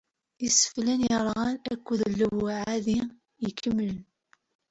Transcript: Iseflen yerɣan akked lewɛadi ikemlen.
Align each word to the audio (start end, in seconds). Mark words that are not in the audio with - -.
Iseflen 0.47 1.01
yerɣan 1.09 1.55
akked 1.73 1.99
lewɛadi 2.19 2.99
ikemlen. 3.47 3.99